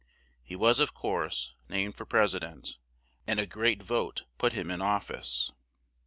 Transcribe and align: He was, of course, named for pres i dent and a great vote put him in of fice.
He 0.41 0.55
was, 0.55 0.79
of 0.79 0.95
course, 0.95 1.53
named 1.69 1.95
for 1.95 2.05
pres 2.07 2.33
i 2.35 2.39
dent 2.39 2.79
and 3.27 3.39
a 3.39 3.45
great 3.45 3.83
vote 3.83 4.23
put 4.39 4.51
him 4.53 4.71
in 4.71 4.81
of 4.81 5.03
fice. 5.03 5.51